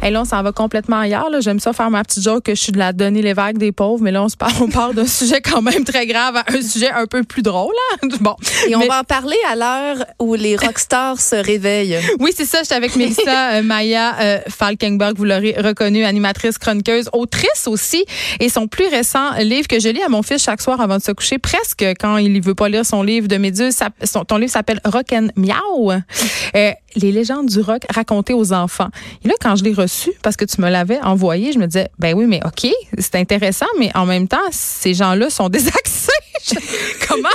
Et 0.00 0.10
là, 0.10 0.22
on 0.22 0.24
s'en 0.24 0.40
va 0.44 0.52
complètement 0.52 1.00
ailleurs. 1.00 1.28
J'aime 1.40 1.58
ça 1.58 1.72
faire 1.72 1.90
ma 1.90 2.04
petite 2.04 2.22
joke 2.22 2.44
que 2.44 2.54
je 2.54 2.60
suis 2.60 2.70
de 2.70 2.78
la 2.78 2.92
donnée 2.92 3.20
les 3.20 3.32
vagues 3.32 3.58
des 3.58 3.72
pauvres, 3.72 4.00
mais 4.00 4.12
là, 4.12 4.22
on 4.22 4.28
se 4.28 4.36
parle, 4.36 4.52
on 4.60 4.68
parle 4.68 4.94
d'un 4.94 5.08
sujet 5.08 5.40
quand 5.40 5.60
même 5.60 5.82
très 5.82 6.06
grave 6.06 6.36
à 6.36 6.44
un 6.46 6.62
sujet 6.62 6.88
un 6.90 7.06
peu 7.06 7.24
plus 7.24 7.42
drôle. 7.42 7.74
Hein. 7.92 8.08
Bon. 8.20 8.36
Et 8.68 8.76
on 8.76 8.86
va 8.86 9.00
en 9.00 9.04
parler 9.04 9.36
à 9.50 9.56
l'heure 9.56 10.06
où 10.20 10.34
les 10.34 10.54
rockstars 10.54 11.20
se 11.20 11.34
réveillent. 11.34 11.98
Oui, 12.20 12.32
c'est 12.36 12.44
ça. 12.44 12.58
J'étais 12.62 12.74
avec 12.74 12.94
Melissa 12.96 13.54
euh, 13.54 13.62
Maya 13.62 14.14
euh, 14.20 14.38
Falkenberg, 14.48 15.16
vous 15.16 15.24
l'aurez 15.24 15.56
reconnue, 15.58 16.04
animatrice, 16.04 16.58
chroniqueuse, 16.58 17.08
autrice 17.12 17.66
aussi. 17.66 18.04
Et 18.40 18.48
son 18.50 18.68
plus 18.68 18.86
récent 18.88 19.32
livre 19.38 19.66
que 19.68 19.80
je 19.80 19.88
lis 19.88 20.02
à 20.02 20.08
mon 20.08 20.22
fils 20.22 20.42
chaque 20.42 20.60
soir 20.60 20.80
avant 20.80 20.98
de 20.98 21.02
se 21.02 21.12
coucher, 21.12 21.38
presque 21.38 21.82
quand 21.98 22.18
il 22.18 22.32
ne 22.32 22.40
veut 22.40 22.54
pas 22.54 22.68
lire 22.68 22.84
son 22.84 23.02
livre 23.02 23.26
de 23.26 23.36
Méduse, 23.36 23.76
son, 24.04 24.24
ton 24.24 24.36
livre 24.36 24.52
s'appelle 24.52 24.80
Rock 24.84 25.12
and 25.12 25.28
Miau. 25.36 25.92
Euh, 26.54 26.72
les 26.96 27.12
légendes 27.12 27.46
du 27.46 27.60
rock 27.60 27.82
racontées 27.90 28.34
aux 28.34 28.52
enfants. 28.52 28.88
Et 29.24 29.28
là, 29.28 29.34
quand 29.40 29.56
je 29.56 29.64
l'ai 29.64 29.72
reçu, 29.72 30.12
parce 30.22 30.36
que 30.36 30.44
tu 30.44 30.60
me 30.60 30.68
l'avais 30.68 31.00
envoyé, 31.00 31.52
je 31.52 31.58
me 31.58 31.66
disais, 31.66 31.88
ben 31.98 32.14
oui, 32.16 32.26
mais 32.26 32.40
OK, 32.44 32.70
c'est 32.98 33.16
intéressant, 33.16 33.66
mais 33.78 33.90
en 33.94 34.06
même 34.06 34.28
temps, 34.28 34.38
ces 34.50 34.94
gens-là 34.94 35.30
sont 35.30 35.48
désaxés. 35.48 36.09
comment, 37.08 37.28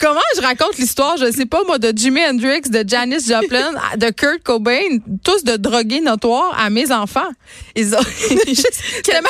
comment 0.00 0.20
je 0.36 0.40
raconte 0.40 0.78
l'histoire, 0.78 1.16
je 1.16 1.30
sais 1.30 1.46
pas, 1.46 1.62
moi, 1.64 1.78
de 1.78 1.92
Jimi 1.96 2.20
Hendrix, 2.24 2.62
de 2.62 2.84
Janis 2.86 3.26
Joplin, 3.28 3.72
de 3.96 4.10
Kurt 4.10 4.42
Cobain, 4.42 4.98
tous 5.22 5.44
de 5.44 5.56
drogués 5.56 6.00
notoires 6.00 6.54
à 6.58 6.70
mes 6.70 6.92
enfants? 6.92 7.28
Ils 7.74 7.94
ont. 7.94 7.98
quelle, 9.04 9.22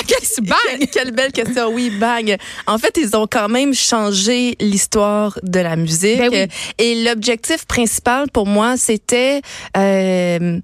bang! 0.42 0.88
Quelle 0.92 1.10
belle 1.12 1.32
question. 1.32 1.69
Oui, 1.69 1.91
bang. 1.91 2.36
En 2.66 2.78
fait, 2.78 2.97
ils 2.97 3.16
ont 3.16 3.27
quand 3.27 3.48
même 3.48 3.74
changé 3.74 4.56
l'histoire 4.60 5.38
de 5.42 5.60
la 5.60 5.77
musique. 5.77 6.19
Ben 6.19 6.48
Et 6.78 7.04
l'objectif 7.04 7.66
principal 7.66 8.30
pour 8.30 8.47
moi, 8.47 8.77
c'était 8.77 9.41
euh, 9.77 10.60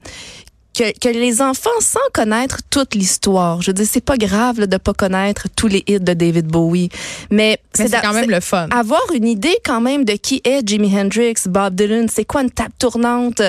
que, 0.74 0.98
que, 0.98 1.08
les 1.08 1.42
enfants, 1.42 1.70
sans 1.80 2.00
connaître 2.12 2.58
toute 2.70 2.94
l'histoire, 2.94 3.60
je 3.62 3.72
dire, 3.72 3.86
c'est 3.88 4.04
pas 4.04 4.16
grave 4.16 4.60
là, 4.60 4.66
de 4.66 4.76
pas 4.76 4.94
connaître 4.94 5.48
tous 5.54 5.68
les 5.68 5.84
hits 5.86 6.00
de 6.00 6.14
David 6.14 6.46
Bowie, 6.46 6.88
mais, 7.30 7.58
c'est 7.72 7.90
quand 7.90 8.12
même 8.12 8.30
le 8.30 8.40
fun. 8.40 8.68
Avoir 8.70 9.02
une 9.14 9.26
idée 9.26 9.56
quand 9.64 9.80
même 9.80 10.04
de 10.04 10.14
qui 10.14 10.40
est 10.44 10.66
Jimi 10.66 10.94
Hendrix, 10.98 11.34
Bob 11.46 11.74
Dylan, 11.74 12.08
c'est 12.08 12.24
quoi 12.24 12.42
une 12.42 12.50
table 12.50 12.74
tournante? 12.78 13.42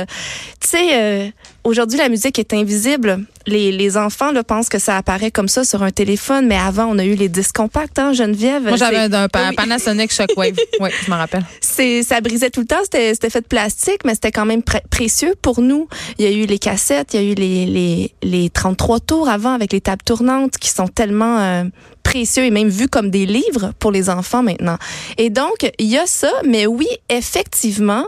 Tu 0.60 0.68
sais, 0.68 0.90
euh, 0.94 1.30
aujourd'hui 1.64 1.98
la 1.98 2.10
musique 2.10 2.40
est 2.40 2.54
invisible. 2.54 3.26
Les, 3.46 3.74
les 3.74 3.98
enfants 3.98 4.32
là, 4.32 4.44
pensent 4.44 4.70
que 4.70 4.80
ça 4.80 4.98
apparaît 4.98 5.32
comme 5.32 5.50
ça 5.50 5.66
sur 5.66 5.84
un 5.84 5.92
téléphone, 5.92 6.48
mais 6.48 6.58
avant 6.58 6.86
on 6.86 6.98
a 6.98 7.04
eu 7.04 7.16
les 7.16 7.28
disques 7.28 7.56
compacts, 7.56 8.00
hein, 8.00 8.14
Geneviève. 8.14 8.64
Moi 8.64 8.78
j'avais 8.78 9.14
un, 9.14 9.28
Panasonic 9.28 10.14
Shockwave. 10.14 10.56
oui, 10.80 10.90
je 11.06 11.12
me 11.12 11.16
rappelle. 11.16 11.46
C'est 11.60 12.04
ça 12.04 12.22
brisait 12.22 12.50
tout 12.50 12.62
le 12.62 12.68
temps, 12.68 12.82
c'était 12.84 13.14
fait 13.30 13.42
de 13.42 13.48
plastique, 13.48 14.06
mais 14.06 14.14
c'était 14.14 14.32
quand 14.32 14.46
même 14.46 14.64
précieux 14.90 15.34
pour 15.42 15.62
nous. 15.62 15.88
Il 16.18 16.26
y 16.26 16.28
a 16.28 16.32
eu 16.32 16.46
les 16.46 16.60
cassettes 16.60 17.14
il 17.14 17.22
y 17.22 17.28
a 17.28 17.32
eu 17.32 17.36
les, 17.36 17.66
les, 17.66 18.14
les 18.24 18.50
33 18.50 19.00
tours 19.02 19.30
avant 19.30 19.54
avec 19.54 19.74
les 19.74 19.82
tables 19.82 20.04
tournantes 20.04 20.58
qui 20.58 20.70
sont 20.70 20.88
tellement 20.88 21.40
euh, 21.40 21.64
précieux 22.04 22.44
et 22.44 22.52
même 22.52 22.70
vus 22.70 22.88
comme 22.88 23.10
des 23.10 23.26
livres 23.26 23.74
pour 23.80 23.92
les 23.92 24.10
enfants 24.10 24.44
maintenant. 24.44 24.78
Et 25.18 25.30
donc, 25.30 25.70
il 25.80 25.88
y 25.88 25.98
a 25.98 26.06
ça, 26.06 26.32
mais 26.46 26.66
oui, 26.66 26.88
effectivement, 27.10 28.06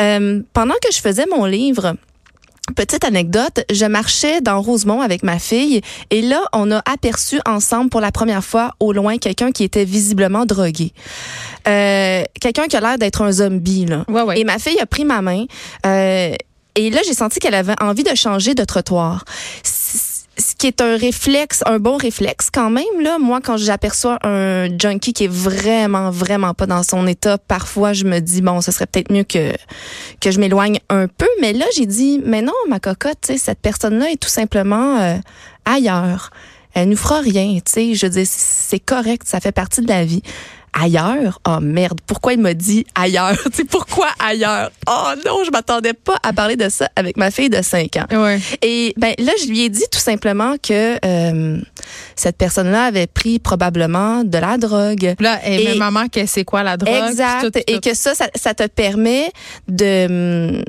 euh, 0.00 0.40
pendant 0.52 0.74
que 0.74 0.92
je 0.92 0.98
faisais 0.98 1.26
mon 1.30 1.44
livre, 1.44 1.96
Petite 2.72 3.04
anecdote, 3.04 3.62
je 3.70 3.84
marchais 3.84 4.40
dans 4.40 4.62
Rosemont 4.62 5.02
avec 5.02 5.22
ma 5.22 5.38
fille 5.38 5.82
et 6.10 6.22
là, 6.22 6.40
on 6.54 6.70
a 6.72 6.78
aperçu 6.90 7.38
ensemble 7.44 7.90
pour 7.90 8.00
la 8.00 8.10
première 8.10 8.42
fois 8.42 8.70
au 8.80 8.94
loin 8.94 9.18
quelqu'un 9.18 9.52
qui 9.52 9.64
était 9.64 9.84
visiblement 9.84 10.46
drogué. 10.46 10.94
Euh, 11.68 12.22
quelqu'un 12.40 12.64
qui 12.64 12.76
a 12.76 12.80
l'air 12.80 12.96
d'être 12.96 13.20
un 13.20 13.32
zombie. 13.32 13.84
Là. 13.84 14.06
Et 14.34 14.44
ma 14.44 14.58
fille 14.58 14.80
a 14.80 14.86
pris 14.86 15.04
ma 15.04 15.20
main. 15.20 15.44
Euh, 15.84 16.34
et 16.76 16.90
là, 16.90 17.02
j'ai 17.06 17.12
senti 17.12 17.38
qu'elle 17.38 17.54
avait 17.54 17.80
envie 17.82 18.02
de 18.02 18.14
changer 18.14 18.54
de 18.54 18.64
trottoir 18.64 19.24
qui 20.64 20.68
est 20.68 20.80
un 20.80 20.96
réflexe, 20.96 21.62
un 21.66 21.78
bon 21.78 21.98
réflexe 21.98 22.48
quand 22.50 22.70
même 22.70 23.02
là. 23.02 23.18
Moi, 23.18 23.42
quand 23.42 23.58
j'aperçois 23.58 24.18
un 24.26 24.66
junkie 24.78 25.12
qui 25.12 25.24
est 25.24 25.30
vraiment, 25.30 26.10
vraiment 26.10 26.54
pas 26.54 26.64
dans 26.64 26.82
son 26.82 27.06
état, 27.06 27.36
parfois 27.36 27.92
je 27.92 28.04
me 28.04 28.20
dis 28.20 28.40
bon, 28.40 28.62
ce 28.62 28.72
serait 28.72 28.86
peut-être 28.86 29.12
mieux 29.12 29.24
que 29.24 29.52
que 30.22 30.30
je 30.30 30.40
m'éloigne 30.40 30.78
un 30.88 31.06
peu. 31.06 31.28
Mais 31.42 31.52
là, 31.52 31.66
j'ai 31.76 31.84
dit 31.84 32.18
mais 32.24 32.40
non, 32.40 32.54
ma 32.66 32.80
cocotte, 32.80 33.30
cette 33.36 33.58
personne-là 33.58 34.10
est 34.10 34.16
tout 34.16 34.30
simplement 34.30 34.96
euh, 35.00 35.16
ailleurs. 35.66 36.30
Elle 36.72 36.88
nous 36.88 36.96
fera 36.96 37.20
rien, 37.20 37.58
tu. 37.62 37.94
Je 37.94 38.06
dis 38.06 38.24
c'est 38.24 38.80
correct, 38.80 39.24
ça 39.26 39.40
fait 39.40 39.52
partie 39.52 39.82
de 39.82 39.88
la 39.88 40.06
vie 40.06 40.22
ailleurs? 40.78 41.40
Oh 41.46 41.58
merde, 41.60 41.98
pourquoi 42.06 42.34
il 42.34 42.40
m'a 42.40 42.54
dit 42.54 42.84
ailleurs? 42.94 43.36
tu 43.54 43.64
pourquoi 43.64 44.08
ailleurs? 44.18 44.70
Oh 44.88 45.12
non, 45.24 45.44
je 45.44 45.50
m'attendais 45.50 45.92
pas 45.94 46.16
à 46.22 46.32
parler 46.32 46.56
de 46.56 46.68
ça 46.68 46.88
avec 46.96 47.16
ma 47.16 47.30
fille 47.30 47.50
de 47.50 47.62
5 47.62 47.96
ans. 47.96 48.22
Ouais. 48.22 48.38
Et 48.62 48.94
ben 48.96 49.14
là, 49.18 49.32
je 49.40 49.48
lui 49.48 49.62
ai 49.62 49.68
dit 49.68 49.84
tout 49.90 49.98
simplement 49.98 50.56
que 50.62 50.98
euh, 51.04 51.60
cette 52.16 52.36
personne-là 52.36 52.84
avait 52.84 53.06
pris 53.06 53.38
probablement 53.38 54.24
de 54.24 54.38
la 54.38 54.58
drogue. 54.58 55.14
Là, 55.20 55.40
et, 55.46 55.76
maman, 55.76 56.08
que 56.08 56.26
c'est 56.26 56.44
quoi 56.44 56.62
la 56.62 56.76
drogue? 56.76 57.08
Exact. 57.08 57.58
Et 57.66 57.80
que 57.80 57.94
ça, 57.94 58.14
ça, 58.14 58.26
ça 58.34 58.54
te 58.54 58.66
permet 58.66 59.30
de 59.68 60.62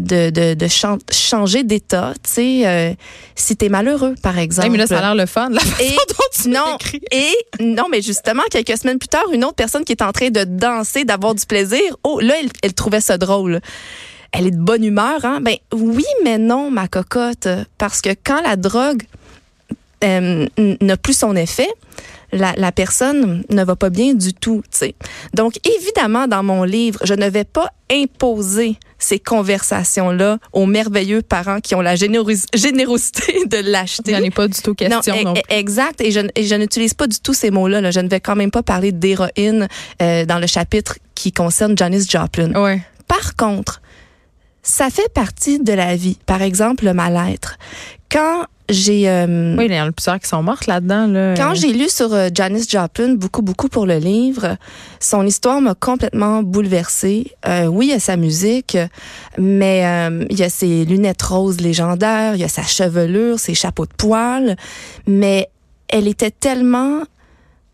de, 0.00 0.30
de, 0.30 0.54
de 0.54 0.66
changer 1.10 1.62
d'état, 1.62 2.14
tu 2.22 2.30
sais, 2.30 2.66
euh, 2.66 2.94
si 3.34 3.56
t'es 3.56 3.68
malheureux, 3.68 4.14
par 4.22 4.38
exemple. 4.38 4.70
mais 4.70 4.78
là, 4.78 4.86
ça 4.86 4.98
a 4.98 5.00
l'air 5.02 5.14
le 5.14 5.26
fun, 5.26 5.48
la 5.50 5.60
façon 5.60 5.82
et, 5.82 5.96
dont 6.08 6.42
tu 6.42 6.48
non, 6.48 6.78
Et 7.12 7.34
non, 7.60 7.84
mais 7.90 8.02
justement, 8.02 8.42
quelques 8.50 8.76
semaines 8.78 8.98
plus 8.98 9.08
tard, 9.08 9.24
une 9.32 9.44
autre 9.44 9.54
personne 9.54 9.84
qui 9.84 9.92
est 9.92 10.02
en 10.02 10.12
train 10.12 10.30
de 10.30 10.44
danser, 10.44 11.04
d'avoir 11.04 11.34
du 11.34 11.44
plaisir, 11.46 11.80
oh, 12.02 12.20
là, 12.20 12.34
elle, 12.40 12.48
elle 12.62 12.74
trouvait 12.74 13.00
ça 13.00 13.18
drôle. 13.18 13.60
Elle 14.32 14.46
est 14.46 14.52
de 14.52 14.60
bonne 14.60 14.84
humeur, 14.84 15.24
hein? 15.24 15.40
Ben 15.40 15.56
oui, 15.72 16.04
mais 16.24 16.38
non, 16.38 16.70
ma 16.70 16.88
cocotte, 16.88 17.48
parce 17.78 18.00
que 18.00 18.10
quand 18.10 18.40
la 18.42 18.56
drogue 18.56 19.02
euh, 20.04 20.46
n'a 20.56 20.96
plus 20.96 21.18
son 21.18 21.36
effet, 21.36 21.68
la, 22.32 22.54
la, 22.56 22.70
personne 22.70 23.42
ne 23.50 23.64
va 23.64 23.74
pas 23.74 23.90
bien 23.90 24.14
du 24.14 24.32
tout. 24.32 24.62
sais. 24.70 24.94
Donc, 25.34 25.54
évidemment, 25.66 26.28
dans 26.28 26.44
mon 26.44 26.62
livre, 26.62 27.00
je 27.04 27.14
ne 27.14 27.28
vais 27.28 27.44
pas 27.44 27.70
imposer 27.90 28.78
ces 29.00 29.18
conversations-là 29.18 30.38
aux 30.52 30.66
merveilleux 30.66 31.22
parents 31.22 31.60
qui 31.60 31.74
ont 31.74 31.80
la 31.80 31.96
générosité 31.96 33.46
de 33.46 33.70
l'acheter. 33.70 34.12
Il 34.12 34.22
n'y 34.22 34.30
pas 34.30 34.46
du 34.46 34.60
tout 34.60 34.74
question. 34.74 35.24
Non, 35.24 35.34
e, 35.34 35.40
exact. 35.48 36.00
Et 36.00 36.10
je, 36.12 36.20
je 36.20 36.54
n'utilise 36.54 36.94
pas 36.94 37.06
du 37.06 37.18
tout 37.18 37.34
ces 37.34 37.50
mots-là. 37.50 37.80
Là. 37.80 37.90
Je 37.90 38.00
ne 38.00 38.08
vais 38.08 38.20
quand 38.20 38.36
même 38.36 38.50
pas 38.50 38.62
parler 38.62 38.92
d'héroïne 38.92 39.68
euh, 40.00 40.24
dans 40.24 40.38
le 40.38 40.46
chapitre 40.46 40.98
qui 41.14 41.32
concerne 41.32 41.76
Janis 41.76 42.06
Joplin. 42.08 42.52
Ouais. 42.54 42.82
Par 43.08 43.36
contre, 43.36 43.80
ça 44.62 44.90
fait 44.90 45.12
partie 45.12 45.58
de 45.58 45.72
la 45.72 45.96
vie. 45.96 46.18
Par 46.26 46.42
exemple, 46.42 46.84
le 46.84 46.94
mal-être. 46.94 47.58
Quand 48.10 48.46
j'ai 48.70 49.08
euh, 49.08 49.56
oui, 49.56 49.66
il 49.66 49.74
y 49.74 49.80
en 49.80 49.88
a 49.88 49.92
plusieurs 49.92 50.20
qui 50.20 50.28
sont 50.28 50.42
mortes 50.42 50.66
là-dedans. 50.66 51.06
Là. 51.08 51.34
Quand 51.36 51.54
j'ai 51.54 51.72
lu 51.72 51.88
sur 51.88 52.12
euh, 52.14 52.28
Janis 52.32 52.66
Joplin 52.68 53.14
beaucoup 53.14 53.42
beaucoup 53.42 53.68
pour 53.68 53.84
le 53.84 53.98
livre, 53.98 54.56
son 55.00 55.26
histoire 55.26 55.60
m'a 55.60 55.74
complètement 55.74 56.42
bouleversée. 56.42 57.32
Euh, 57.46 57.66
oui, 57.66 57.86
il 57.86 57.90
y 57.90 57.94
a 57.94 58.00
sa 58.00 58.16
musique, 58.16 58.78
mais 59.38 59.84
euh, 59.84 60.24
il 60.30 60.38
y 60.38 60.44
a 60.44 60.48
ses 60.48 60.84
lunettes 60.84 61.22
roses 61.22 61.60
légendaires, 61.60 62.36
il 62.36 62.40
y 62.40 62.44
a 62.44 62.48
sa 62.48 62.62
chevelure, 62.62 63.38
ses 63.38 63.54
chapeaux 63.54 63.86
de 63.86 63.94
poils, 63.96 64.56
mais 65.06 65.48
elle 65.88 66.06
était 66.06 66.30
tellement 66.30 67.02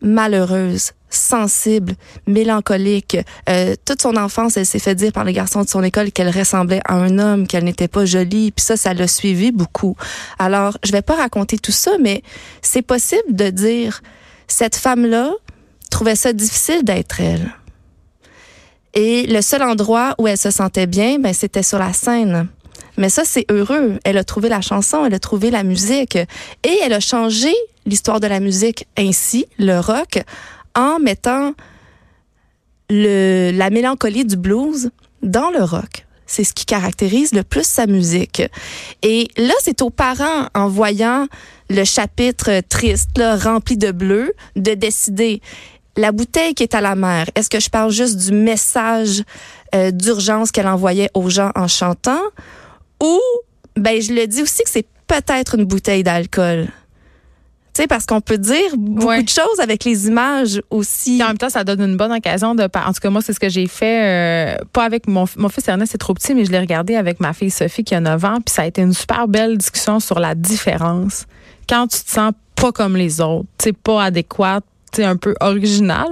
malheureuse 0.01 0.91
sensible, 1.09 1.93
mélancolique. 2.25 3.17
Euh, 3.49 3.75
toute 3.85 4.01
son 4.01 4.15
enfance, 4.17 4.57
elle 4.57 4.65
s'est 4.65 4.79
fait 4.79 4.95
dire 4.95 5.11
par 5.11 5.23
les 5.23 5.33
garçons 5.33 5.63
de 5.63 5.69
son 5.69 5.83
école 5.83 6.11
qu'elle 6.11 6.29
ressemblait 6.29 6.81
à 6.85 6.95
un 6.95 7.19
homme, 7.19 7.47
qu'elle 7.47 7.63
n'était 7.63 7.87
pas 7.87 8.05
jolie. 8.05 8.51
Puis 8.51 8.65
ça, 8.65 8.77
ça 8.77 8.93
l'a 8.93 9.07
suivi 9.07 9.51
beaucoup. 9.51 9.95
Alors, 10.39 10.77
je 10.83 10.91
vais 10.91 11.01
pas 11.01 11.15
raconter 11.15 11.57
tout 11.57 11.71
ça, 11.71 11.91
mais 12.01 12.23
c'est 12.61 12.81
possible 12.81 13.35
de 13.35 13.49
dire 13.49 14.01
cette 14.47 14.75
femme-là 14.75 15.31
trouvait 15.89 16.15
ça 16.15 16.33
difficile 16.33 16.83
d'être 16.83 17.19
elle. 17.21 17.53
Et 18.93 19.27
le 19.27 19.41
seul 19.41 19.61
endroit 19.61 20.15
où 20.17 20.27
elle 20.27 20.37
se 20.37 20.51
sentait 20.51 20.87
bien, 20.87 21.19
ben, 21.19 21.33
c'était 21.33 21.63
sur 21.63 21.79
la 21.79 21.93
scène. 21.93 22.47
Mais 22.97 23.09
ça, 23.09 23.23
c'est 23.25 23.45
heureux. 23.51 23.99
Elle 24.03 24.17
a 24.17 24.23
trouvé 24.23 24.49
la 24.49 24.61
chanson, 24.61 25.05
elle 25.05 25.13
a 25.13 25.19
trouvé 25.19 25.51
la 25.51 25.63
musique 25.63 26.15
et 26.15 26.79
elle 26.83 26.93
a 26.93 26.99
changé 26.99 27.53
l'histoire 27.85 28.19
de 28.19 28.27
la 28.27 28.39
musique 28.39 28.87
ainsi, 28.97 29.45
le 29.59 29.79
rock, 29.79 30.19
en 30.77 30.99
mettant 30.99 31.53
le, 32.89 33.51
la 33.51 33.69
mélancolie 33.69 34.23
du 34.23 34.37
blues 34.37 34.91
dans 35.21 35.49
le 35.49 35.61
rock. 35.63 36.05
c'est 36.27 36.43
ce 36.43 36.53
qui 36.53 36.65
caractérise 36.65 37.33
le 37.33 37.43
plus 37.43 37.65
sa 37.65 37.87
musique. 37.87 38.43
Et 39.01 39.27
là, 39.37 39.53
c'est 39.61 39.81
aux 39.81 39.89
parents, 39.89 40.47
en 40.53 40.67
voyant 40.67 41.27
le 41.69 41.83
chapitre 41.83 42.61
triste, 42.69 43.17
là, 43.17 43.35
rempli 43.35 43.77
de 43.77 43.91
bleu, 43.91 44.33
de 44.55 44.73
décider 44.73 45.41
la 45.95 46.11
bouteille 46.11 46.53
qui 46.53 46.63
est 46.63 46.75
à 46.75 46.81
la 46.81 46.95
mer. 46.95 47.27
Est-ce 47.33 47.49
que 47.49 47.59
je 47.59 47.69
parle 47.69 47.91
juste 47.91 48.17
du 48.17 48.31
message 48.31 49.23
euh, 49.73 49.91
d'urgence 49.91 50.51
qu'elle 50.51 50.67
envoyait 50.67 51.09
aux 51.13 51.29
gens 51.29 51.51
en 51.55 51.67
chantant? 51.67 52.21
Ou 53.01 53.19
ben 53.75 54.01
je 54.01 54.13
le 54.13 54.27
dis 54.27 54.41
aussi 54.41 54.63
que 54.63 54.69
c'est 54.69 54.87
peut-être 55.07 55.55
une 55.55 55.65
bouteille 55.65 56.03
d'alcool. 56.03 56.67
Tu 57.77 57.83
sais, 57.83 57.87
parce 57.87 58.07
qu'on 58.07 58.21
peut 58.21 58.39
dire 58.39 58.75
beaucoup 58.75 59.21
de 59.21 59.29
choses 59.29 59.59
avec 59.61 59.83
les 59.83 60.07
images 60.07 60.59
aussi. 60.71 61.19
Et 61.19 61.23
en 61.23 61.27
même 61.27 61.37
temps, 61.37 61.51
ça 61.51 61.63
donne 61.63 61.81
une 61.81 61.95
bonne 61.95 62.11
occasion 62.11 62.55
de. 62.55 62.63
En 62.63 62.91
tout 62.91 62.99
cas, 62.99 63.11
moi, 63.11 63.21
c'est 63.21 63.33
ce 63.33 63.39
que 63.39 63.49
j'ai 63.49 63.67
fait. 63.67 64.55
Euh, 64.55 64.57
pas 64.73 64.83
avec 64.83 65.07
mon, 65.07 65.25
mon 65.35 65.47
fils 65.47 65.67
Ernest, 65.67 65.91
c'est 65.91 65.99
trop 65.99 66.15
petit, 66.15 66.33
mais 66.33 66.43
je 66.43 66.51
l'ai 66.51 66.57
regardé 66.57 66.95
avec 66.95 67.19
ma 67.19 67.33
fille 67.33 67.51
Sophie 67.51 67.83
qui 67.83 67.93
a 67.93 67.99
9 67.99 68.25
ans. 68.25 68.37
Puis 68.43 68.55
ça 68.55 68.63
a 68.63 68.65
été 68.65 68.81
une 68.81 68.93
super 68.93 69.27
belle 69.27 69.59
discussion 69.59 69.99
sur 69.99 70.19
la 70.19 70.33
différence. 70.33 71.27
Quand 71.69 71.85
tu 71.85 71.99
te 72.03 72.09
sens 72.09 72.31
pas 72.55 72.71
comme 72.71 72.97
les 72.97 73.21
autres, 73.21 73.47
tu 73.59 73.73
pas 73.73 74.05
adéquate, 74.05 74.63
c'est 74.91 75.03
un 75.03 75.15
peu 75.15 75.35
original. 75.39 76.09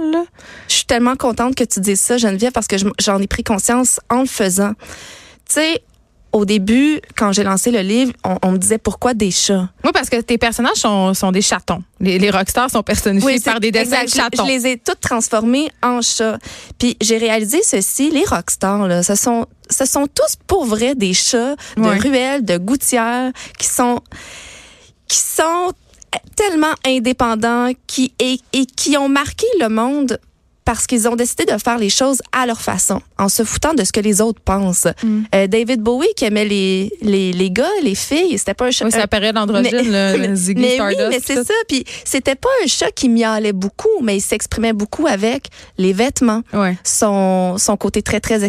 Je 0.68 0.74
suis 0.74 0.86
tellement 0.86 1.16
contente 1.16 1.56
que 1.56 1.64
tu 1.64 1.80
dises 1.80 1.98
ça, 1.98 2.16
Geneviève, 2.16 2.52
parce 2.52 2.68
que 2.68 2.76
j'en 3.00 3.20
ai 3.20 3.26
pris 3.26 3.42
conscience 3.42 3.98
en 4.08 4.20
le 4.20 4.28
faisant. 4.28 4.74
Tu 5.48 5.54
sais, 5.54 5.82
au 6.32 6.44
début, 6.44 7.00
quand 7.16 7.32
j'ai 7.32 7.44
lancé 7.44 7.70
le 7.70 7.80
livre, 7.80 8.12
on, 8.42 8.52
me 8.52 8.58
disait 8.58 8.78
pourquoi 8.78 9.14
des 9.14 9.30
chats? 9.30 9.68
Oui, 9.84 9.90
parce 9.92 10.10
que 10.10 10.20
tes 10.20 10.38
personnages 10.38 10.76
sont, 10.76 11.14
sont 11.14 11.32
des 11.32 11.42
chatons. 11.42 11.82
Les, 12.00 12.18
les 12.18 12.30
rockstars 12.30 12.70
sont 12.70 12.82
personnifiés 12.82 13.40
par 13.40 13.60
des 13.60 13.70
dessins 13.70 14.04
de 14.04 14.08
chatons. 14.08 14.44
Je, 14.44 14.50
les 14.50 14.66
ai 14.66 14.76
toutes 14.78 15.00
transformés 15.00 15.70
en 15.82 16.02
chats. 16.02 16.38
Puis 16.78 16.96
j'ai 17.00 17.16
réalisé 17.16 17.62
ceci, 17.62 18.10
les 18.10 18.24
rockstars, 18.24 18.86
là, 18.86 19.02
ce 19.02 19.14
sont, 19.14 19.46
ce 19.70 19.86
sont 19.86 20.06
tous 20.06 20.36
pour 20.46 20.66
vrai 20.66 20.94
des 20.94 21.14
chats 21.14 21.56
de 21.76 22.02
ruelles, 22.02 22.44
de 22.44 22.58
gouttières, 22.58 23.32
qui 23.58 23.66
sont, 23.66 24.00
qui 25.08 25.18
sont 25.18 25.72
tellement 26.34 26.74
indépendants 26.84 27.70
qui, 27.86 28.12
et, 28.18 28.40
et 28.52 28.66
qui 28.66 28.96
ont 28.96 29.08
marqué 29.08 29.46
le 29.60 29.68
monde 29.68 30.18
parce 30.66 30.88
qu'ils 30.88 31.08
ont 31.08 31.14
décidé 31.14 31.44
de 31.44 31.56
faire 31.58 31.78
les 31.78 31.88
choses 31.88 32.20
à 32.32 32.44
leur 32.44 32.60
façon, 32.60 33.00
en 33.18 33.28
se 33.28 33.44
foutant 33.44 33.72
de 33.72 33.84
ce 33.84 33.92
que 33.92 34.00
les 34.00 34.20
autres 34.20 34.40
pensent. 34.40 34.88
Mm. 35.02 35.20
Euh, 35.32 35.46
David 35.46 35.80
Bowie 35.80 36.12
qui 36.16 36.24
aimait 36.24 36.44
les, 36.44 36.92
les, 37.00 37.32
les 37.32 37.50
gars, 37.52 37.70
les 37.84 37.94
filles, 37.94 38.36
c'était 38.36 38.52
pas 38.52 38.66
un 38.66 38.70
chat. 38.72 38.84
Oui, 38.84 38.90
ça 38.90 39.06
paraît 39.06 39.32
d'androgyne, 39.32 39.70
le, 39.72 40.34
Ziggy 40.34 40.60
mais 40.60 40.74
Stardust. 40.74 41.00
Oui, 41.00 41.06
mais 41.08 41.20
c'est 41.24 41.44
ça. 41.44 41.54
Puis 41.68 41.84
c'était 42.04 42.34
pas 42.34 42.48
un 42.64 42.66
chat 42.66 42.90
qui 42.90 43.08
miaulait 43.08 43.52
beaucoup, 43.52 44.02
mais 44.02 44.16
il 44.16 44.20
s'exprimait 44.20 44.72
beaucoup 44.72 45.06
avec 45.06 45.46
les 45.78 45.92
vêtements, 45.92 46.42
ouais. 46.52 46.76
son, 46.82 47.58
son 47.58 47.76
côté 47.76 48.02
très, 48.02 48.18
très 48.18 48.40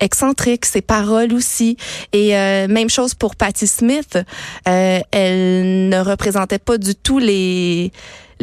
excentrique, 0.00 0.66
ses 0.66 0.80
paroles 0.80 1.32
aussi. 1.32 1.76
Et 2.12 2.36
euh, 2.36 2.68
même 2.68 2.88
chose 2.88 3.14
pour 3.14 3.34
Patti 3.34 3.66
Smith. 3.66 4.16
Euh, 4.68 5.00
elle 5.10 5.88
ne 5.88 5.98
représentait 5.98 6.60
pas 6.60 6.78
du 6.78 6.94
tout 6.94 7.18
les 7.18 7.90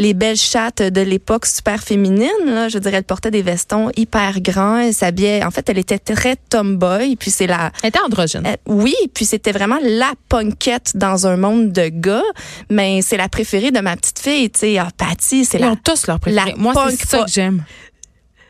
les 0.01 0.13
belles 0.15 0.35
chattes 0.35 0.81
de 0.81 1.01
l'époque 1.01 1.45
super 1.45 1.81
féminine. 1.81 2.29
Là. 2.45 2.67
Je 2.69 2.79
dirais, 2.79 2.97
elle 2.97 3.03
portait 3.03 3.29
des 3.29 3.43
vestons 3.43 3.91
hyper 3.95 4.41
grands. 4.41 4.79
Elle 4.79 4.93
s'habillait. 4.93 5.43
En 5.43 5.51
fait, 5.51 5.69
elle 5.69 5.77
était 5.77 5.99
très 5.99 6.35
tomboy. 6.35 7.15
Puis 7.15 7.29
c'est 7.29 7.47
la. 7.47 7.71
Elle 7.83 7.89
était 7.89 7.99
androgyne. 7.99 8.45
Euh, 8.47 8.55
oui, 8.65 8.95
puis 9.13 9.25
c'était 9.25 9.51
vraiment 9.51 9.77
la 9.81 10.11
punkette 10.27 10.93
dans 10.95 11.27
un 11.27 11.37
monde 11.37 11.71
de 11.71 11.89
gars. 11.89 12.23
Mais 12.69 13.01
c'est 13.03 13.17
la 13.17 13.29
préférée 13.29 13.71
de 13.71 13.79
ma 13.79 13.95
petite 13.95 14.19
fille. 14.19 14.49
Tu 14.49 14.59
sais, 14.59 14.77
ah, 14.79 14.89
Patty, 14.97 15.45
c'est 15.45 15.59
la. 15.59 15.67
Ils 15.67 15.71
ont 15.71 15.75
tous 15.75 16.07
leur 16.07 16.19
préférée. 16.19 16.55
Moi, 16.57 16.73
c'est 16.89 17.07
ça 17.07 17.23
que 17.23 17.31
j'aime. 17.31 17.63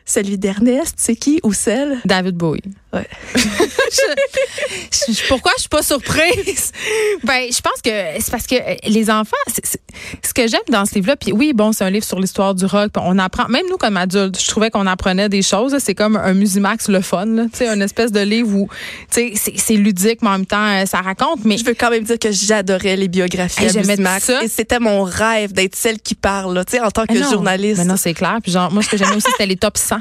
Celui 0.05 0.37
d'Ernest, 0.37 0.95
c'est 0.97 1.15
qui 1.15 1.39
ou 1.43 1.53
celle? 1.53 1.99
David 2.05 2.35
Bowie. 2.35 2.61
Ouais. 2.93 3.07
je, 3.35 5.27
pourquoi 5.29 5.53
je 5.55 5.61
suis 5.61 5.69
pas 5.69 5.81
surprise? 5.81 6.73
ben, 7.23 7.47
je 7.49 7.61
pense 7.61 7.81
que 7.81 7.89
c'est 8.19 8.31
parce 8.31 8.45
que 8.45 8.55
euh, 8.55 8.75
les 8.85 9.09
enfants, 9.09 9.37
ce 9.47 10.33
que 10.33 10.47
j'aime 10.47 10.59
dans 10.69 10.85
ce 10.85 10.95
livre-là, 10.95 11.15
puis 11.15 11.31
oui, 11.31 11.53
bon, 11.53 11.71
c'est 11.71 11.85
un 11.85 11.89
livre 11.89 12.05
sur 12.05 12.19
l'histoire 12.19 12.53
du 12.53 12.65
rock, 12.65 12.91
on 12.97 13.17
apprend, 13.17 13.47
même 13.47 13.65
nous 13.69 13.77
comme 13.77 13.95
adultes, 13.95 14.41
je 14.41 14.47
trouvais 14.47 14.69
qu'on 14.69 14.87
apprenait 14.87 15.29
des 15.29 15.41
choses. 15.41 15.75
C'est 15.79 15.95
comme 15.95 16.17
un 16.17 16.33
Musimax 16.33 16.89
le 16.89 16.99
fun, 17.01 17.47
tu 17.53 17.59
sais, 17.59 17.67
une 17.67 17.81
espèce 17.81 18.11
de 18.11 18.19
livre 18.19 18.53
où, 18.53 18.67
tu 19.09 19.35
sais, 19.37 19.53
c'est 19.55 19.75
ludique, 19.75 20.21
mais 20.21 20.29
en 20.29 20.33
même 20.33 20.45
temps, 20.45 20.67
euh, 20.67 20.85
ça 20.85 20.99
raconte. 20.99 21.45
Mais 21.45 21.57
je 21.57 21.63
veux 21.63 21.73
quand 21.73 21.91
même 21.91 22.03
dire 22.03 22.19
que 22.19 22.31
j'adorais 22.31 22.97
les 22.97 23.07
biographies 23.07 23.67
à 23.67 23.73
Musimax. 23.73 24.29
Et 24.43 24.49
c'était 24.49 24.79
mon 24.79 25.03
rêve 25.03 25.53
d'être 25.53 25.75
celle 25.75 25.99
qui 25.99 26.15
parle, 26.15 26.65
tu 26.65 26.73
sais, 26.73 26.81
en 26.81 26.91
tant 26.91 27.05
que 27.05 27.17
journaliste. 27.17 27.77
Mais 27.77 27.85
non, 27.85 27.95
c'est 27.95 28.13
clair. 28.13 28.39
Puis 28.43 28.51
genre, 28.51 28.69
moi, 28.71 28.83
ce 28.83 28.89
que 28.89 28.97
j'aimais 28.97 29.15
aussi, 29.15 29.27
c'était 29.31 29.45
les 29.45 29.55
top 29.55 29.77
100 29.77 29.97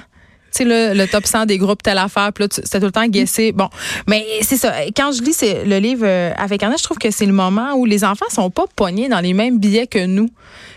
tu 0.52 0.58
sais, 0.58 0.64
le, 0.64 0.94
le 0.98 1.06
top 1.06 1.26
100 1.26 1.46
des 1.46 1.58
groupes 1.58 1.82
telle 1.82 1.98
affaire, 1.98 2.32
puis 2.32 2.44
là, 2.44 2.48
c'était 2.50 2.80
tout 2.80 2.86
le 2.86 2.92
temps 2.92 3.06
guessé. 3.06 3.52
Bon, 3.52 3.68
mais 4.06 4.24
c'est 4.42 4.56
ça. 4.56 4.72
Quand 4.96 5.12
je 5.12 5.22
lis 5.22 5.36
le 5.64 5.78
livre 5.78 6.04
euh, 6.04 6.32
avec 6.36 6.62
Anna, 6.62 6.76
je 6.76 6.82
trouve 6.82 6.98
que 6.98 7.10
c'est 7.10 7.26
le 7.26 7.32
moment 7.32 7.74
où 7.74 7.84
les 7.84 8.04
enfants 8.04 8.26
sont 8.30 8.50
pas 8.50 8.64
pognés 8.74 9.08
dans 9.08 9.20
les 9.20 9.32
mêmes 9.32 9.58
billets 9.58 9.86
que 9.86 10.04
nous. 10.04 10.28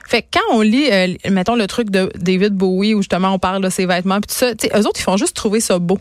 Fait 0.07 0.21
que 0.21 0.27
quand 0.33 0.55
on 0.55 0.61
lit, 0.61 0.89
euh, 0.91 1.07
mettons, 1.29 1.55
le 1.55 1.67
truc 1.67 1.89
de 1.89 2.11
David 2.15 2.53
Bowie, 2.53 2.93
où 2.93 2.99
justement 2.99 3.33
on 3.33 3.39
parle 3.39 3.63
de 3.63 3.69
ses 3.69 3.85
vêtements, 3.85 4.19
puis 4.19 4.27
tout 4.27 4.35
ça, 4.35 4.53
tu 4.55 4.67
sais, 4.67 4.77
eux 4.77 4.85
autres, 4.85 4.99
ils 4.99 5.03
font 5.03 5.17
juste 5.17 5.35
trouver 5.35 5.59
ça 5.59 5.79
beau. 5.79 5.97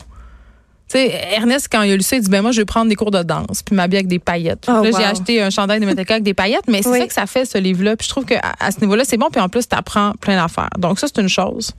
Ernest, 0.99 1.67
quand 1.71 1.81
il 1.81 1.91
a 1.91 1.95
lu 1.95 2.03
ça, 2.03 2.15
il 2.15 2.21
dit 2.21 2.29
ben 2.29 2.41
moi, 2.41 2.51
je 2.51 2.61
vais 2.61 2.65
prendre 2.65 2.89
des 2.89 2.95
cours 2.95 3.11
de 3.11 3.23
danse 3.23 3.63
puis 3.63 3.75
m'habiller 3.75 3.99
avec 3.99 4.07
des 4.07 4.19
paillettes. 4.19 4.65
Oh, 4.67 4.83
là, 4.83 4.89
j'ai 4.95 5.03
acheté 5.03 5.41
un 5.41 5.49
chandail 5.49 5.79
de 5.79 5.85
Metallica 5.85 6.15
avec 6.15 6.23
des 6.23 6.33
paillettes, 6.33 6.67
mais 6.67 6.81
c'est 6.81 6.97
ça 6.97 7.07
que 7.07 7.13
ça 7.13 7.25
fait, 7.25 7.45
ce 7.45 7.57
livre-là. 7.57 7.95
Puis 7.95 8.05
je 8.05 8.09
trouve 8.11 8.25
qu'à 8.25 8.41
à 8.59 8.71
ce 8.71 8.79
niveau-là, 8.81 9.03
c'est 9.05 9.17
bon. 9.17 9.29
Puis 9.31 9.41
en 9.41 9.49
plus, 9.49 9.67
tu 9.67 9.75
apprends 9.75 10.13
plein 10.19 10.35
d'affaires. 10.35 10.69
Donc 10.77 10.99
ça, 10.99 11.07
c'est 11.07 11.21
une 11.21 11.29
chose 11.29 11.73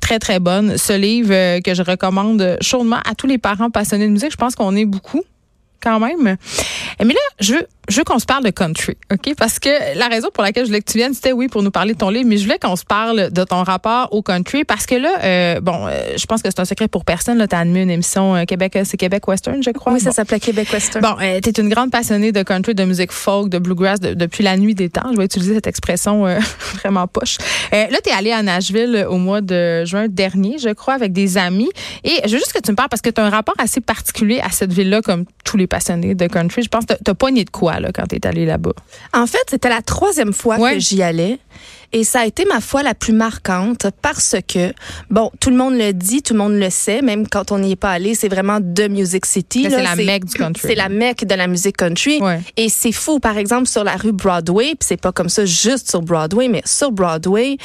très, 0.00 0.18
très 0.18 0.38
bonne. 0.38 0.78
Ce 0.78 0.92
livre 0.92 1.32
euh, 1.32 1.60
que 1.60 1.74
je 1.74 1.82
recommande 1.82 2.56
chaudement 2.60 3.00
à 3.04 3.14
tous 3.14 3.26
les 3.26 3.38
parents 3.38 3.70
passionnés 3.70 4.06
de 4.06 4.12
musique. 4.12 4.30
Je 4.30 4.36
pense 4.36 4.54
qu'on 4.54 4.76
est 4.76 4.84
beaucoup 4.84 5.24
quand 5.82 6.00
même. 6.00 6.36
Mais 7.00 7.14
là, 7.14 7.20
je 7.40 7.54
veux, 7.54 7.66
je 7.88 7.98
veux 7.98 8.04
qu'on 8.04 8.18
se 8.18 8.26
parle 8.26 8.44
de 8.44 8.50
country, 8.50 8.96
OK? 9.12 9.34
Parce 9.36 9.58
que 9.58 9.96
la 9.96 10.08
raison 10.08 10.28
pour 10.32 10.42
laquelle 10.42 10.64
je 10.64 10.70
voulais 10.70 10.80
que 10.80 10.90
tu 10.90 10.98
viennes, 10.98 11.14
c'était 11.14 11.32
oui, 11.32 11.48
pour 11.48 11.62
nous 11.62 11.70
parler 11.70 11.94
de 11.94 11.98
ton 11.98 12.10
livre, 12.10 12.28
mais 12.28 12.36
je 12.36 12.44
voulais 12.44 12.58
qu'on 12.58 12.76
se 12.76 12.84
parle 12.84 13.30
de 13.30 13.44
ton 13.44 13.62
rapport 13.62 14.12
au 14.12 14.22
country 14.22 14.64
parce 14.64 14.86
que 14.86 14.96
là, 14.96 15.18
euh, 15.22 15.60
bon, 15.60 15.86
euh, 15.86 16.16
je 16.16 16.26
pense 16.26 16.42
que 16.42 16.48
c'est 16.50 16.60
un 16.60 16.64
secret 16.64 16.88
pour 16.88 17.04
personne. 17.04 17.44
Tu 17.46 17.54
as 17.54 17.58
animé 17.58 17.82
une 17.82 17.90
émission 17.90 18.34
euh, 18.34 18.44
Québec, 18.44 18.78
c'est 18.84 18.96
Québec 18.96 19.26
Western, 19.28 19.62
je 19.62 19.70
crois. 19.70 19.92
Oui, 19.92 20.00
ça 20.00 20.12
s'appelait 20.12 20.40
Québec 20.40 20.68
Western. 20.72 21.04
Bon, 21.04 21.16
tu 21.18 21.48
es 21.48 21.52
une 21.60 21.68
grande 21.68 21.90
passionnée 21.90 22.32
de 22.32 22.42
country, 22.42 22.74
de 22.74 22.84
musique 22.84 23.12
folk, 23.12 23.48
de 23.48 23.58
bluegrass 23.58 24.00
depuis 24.00 24.42
la 24.42 24.56
nuit 24.56 24.74
des 24.74 24.88
temps. 24.88 25.10
Je 25.12 25.16
vais 25.16 25.24
utiliser 25.24 25.54
cette 25.54 25.66
expression 25.66 26.24
vraiment 26.74 27.06
poche. 27.06 27.38
là, 27.72 27.88
tu 28.02 28.10
es 28.10 28.12
allée 28.12 28.32
à 28.32 28.42
Nashville 28.42 29.06
au 29.08 29.18
mois 29.18 29.40
de 29.40 29.84
juin 29.84 30.08
dernier, 30.08 30.58
je 30.58 30.70
crois, 30.70 30.94
avec 30.94 31.12
des 31.12 31.38
amis. 31.38 31.70
Et 32.02 32.20
je 32.24 32.32
veux 32.32 32.38
juste 32.38 32.52
que 32.52 32.60
tu 32.60 32.72
me 32.72 32.76
parles 32.76 32.88
parce 32.88 33.02
que 33.02 33.10
tu 33.10 33.20
as 33.20 33.24
un 33.24 33.30
rapport 33.30 33.54
assez 33.58 33.80
particulier 33.80 34.40
à 34.40 34.50
cette 34.50 34.72
ville-là, 34.72 35.02
comme 35.02 35.24
tous 35.44 35.56
les 35.56 35.66
passionnés 35.66 36.14
de 36.14 36.26
country. 36.26 36.62
Je 36.62 36.68
pense 36.68 36.84
que 36.84 36.94
tu 36.94 37.10
as 37.10 37.14
poigné 37.14 37.44
de 37.44 37.50
quoi 37.50 37.75
là, 37.80 37.90
quand 37.92 38.06
tu 38.06 38.16
es 38.16 38.26
allée 38.26 38.46
là-bas? 38.46 38.72
En 39.12 39.26
fait, 39.26 39.42
c'était 39.48 39.68
la 39.68 39.82
troisième 39.82 40.32
fois 40.32 40.58
que 40.58 40.78
j'y 40.78 41.02
allais. 41.02 41.38
Et 41.92 42.02
ça 42.04 42.20
a 42.20 42.26
été 42.26 42.44
ma 42.44 42.60
foi 42.60 42.82
la 42.82 42.94
plus 42.94 43.12
marquante 43.12 43.86
parce 44.02 44.36
que, 44.46 44.72
bon, 45.08 45.30
tout 45.40 45.50
le 45.50 45.56
monde 45.56 45.78
le 45.78 45.92
dit, 45.92 46.20
tout 46.20 46.34
le 46.34 46.40
monde 46.40 46.58
le 46.58 46.68
sait, 46.68 47.00
même 47.00 47.28
quand 47.28 47.52
on 47.52 47.60
n'y 47.60 47.72
est 47.72 47.76
pas 47.76 47.92
allé, 47.92 48.14
c'est 48.14 48.28
vraiment 48.28 48.60
The 48.60 48.90
Music 48.90 49.24
City. 49.24 49.68
C'est 49.70 49.82
la 49.82 49.94
mecque 49.94 50.24
du 50.24 50.34
country. 50.34 50.62
C'est 50.66 50.74
la 50.74 50.88
mecque 50.88 51.24
de 51.24 51.34
la 51.34 51.46
musique 51.46 51.76
country. 51.76 52.20
Et 52.56 52.68
c'est 52.68 52.92
fou, 52.92 53.20
par 53.20 53.38
exemple, 53.38 53.68
sur 53.68 53.84
la 53.84 53.96
rue 53.96 54.12
Broadway, 54.12 54.74
puis 54.74 54.80
c'est 54.80 55.00
pas 55.00 55.12
comme 55.12 55.28
ça 55.28 55.44
juste 55.44 55.88
sur 55.88 56.02
Broadway, 56.02 56.48
mais 56.48 56.62
sur 56.64 56.90
Broadway, 56.90 57.56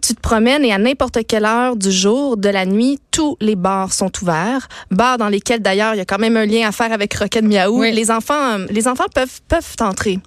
tu 0.00 0.14
te 0.14 0.20
promènes 0.20 0.64
et 0.64 0.72
à 0.72 0.78
n'importe 0.78 1.18
quelle 1.26 1.44
heure 1.44 1.76
du 1.76 1.90
jour, 1.90 2.36
de 2.36 2.48
la 2.48 2.66
nuit, 2.66 2.98
tous 3.10 3.36
les 3.40 3.56
bars 3.56 3.92
sont 3.92 4.10
ouverts. 4.22 4.68
Bars 4.90 5.18
dans 5.18 5.28
lesquels 5.28 5.60
d'ailleurs 5.60 5.94
il 5.94 5.98
y 5.98 6.00
a 6.00 6.04
quand 6.04 6.18
même 6.18 6.36
un 6.36 6.46
lien 6.46 6.68
à 6.68 6.72
faire 6.72 6.92
avec 6.92 7.14
Rocket 7.14 7.44
Miaou. 7.44 7.82
Les 7.82 8.10
enfants, 8.10 8.58
euh, 8.58 8.66
les 8.70 8.88
enfants 8.88 9.06
peuvent 9.14 9.40
peuvent 9.48 9.76
entrer. 9.80 10.18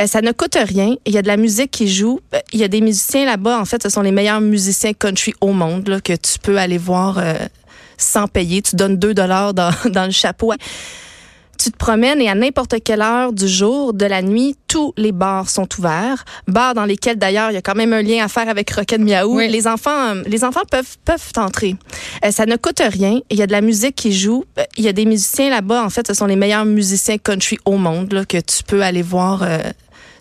Euh, 0.00 0.06
ça 0.06 0.20
ne 0.20 0.32
coûte 0.32 0.56
rien. 0.56 0.94
Il 1.06 1.12
y 1.12 1.18
a 1.18 1.22
de 1.22 1.28
la 1.28 1.36
musique 1.36 1.70
qui 1.70 1.88
joue. 1.88 2.20
Euh, 2.34 2.38
il 2.52 2.60
y 2.60 2.64
a 2.64 2.68
des 2.68 2.80
musiciens 2.80 3.24
là-bas. 3.24 3.58
En 3.60 3.64
fait, 3.64 3.82
ce 3.82 3.88
sont 3.88 4.02
les 4.02 4.12
meilleurs 4.12 4.40
musiciens 4.40 4.92
country 4.92 5.34
au 5.40 5.52
monde 5.52 5.88
là, 5.88 6.00
que 6.00 6.12
tu 6.12 6.38
peux 6.38 6.58
aller 6.58 6.78
voir 6.78 7.22
sans 7.96 8.28
payer. 8.28 8.62
Tu 8.62 8.76
donnes 8.76 8.96
2 8.96 9.14
dollars 9.14 9.54
dans, 9.54 9.70
dans 9.86 10.04
le 10.04 10.10
chapeau 10.10 10.52
tu 11.58 11.70
te 11.70 11.76
promènes 11.76 12.20
et 12.20 12.28
à 12.28 12.34
n'importe 12.34 12.82
quelle 12.82 13.02
heure 13.02 13.32
du 13.32 13.46
jour, 13.46 13.94
de 13.94 14.04
la 14.04 14.22
nuit, 14.22 14.56
tous 14.66 14.92
les 14.96 15.12
bars 15.12 15.48
sont 15.48 15.68
ouverts. 15.78 16.24
Bars 16.48 16.74
dans 16.74 16.84
lesquels 16.84 17.16
d'ailleurs 17.16 17.50
il 17.50 17.54
y 17.54 17.56
a 17.56 17.62
quand 17.62 17.74
même 17.74 17.92
un 17.92 18.02
lien 18.02 18.24
à 18.24 18.28
faire 18.28 18.48
avec 18.48 18.70
Rocket 18.70 19.00
Miaou. 19.00 19.38
Les 19.38 19.66
enfants, 19.66 20.14
euh, 20.14 20.22
les 20.26 20.44
enfants 20.44 20.62
peuvent 20.70 20.96
peuvent 21.04 21.32
entrer. 21.36 21.76
Euh, 22.24 22.30
ça 22.30 22.46
ne 22.46 22.56
coûte 22.56 22.82
rien. 22.84 23.20
Il 23.30 23.38
y 23.38 23.42
a 23.42 23.46
de 23.46 23.52
la 23.52 23.60
musique 23.60 23.94
qui 23.94 24.12
joue. 24.12 24.44
Euh, 24.58 24.64
il 24.76 24.84
y 24.84 24.88
a 24.88 24.92
des 24.92 25.04
musiciens 25.04 25.50
là-bas. 25.50 25.84
En 25.84 25.90
fait, 25.90 26.06
ce 26.06 26.14
sont 26.14 26.26
les 26.26 26.36
meilleurs 26.36 26.64
musiciens 26.64 27.18
country 27.18 27.58
au 27.64 27.76
monde 27.76 28.12
là, 28.12 28.24
que 28.24 28.38
tu 28.38 28.64
peux 28.64 28.82
aller 28.82 29.02
voir. 29.02 29.46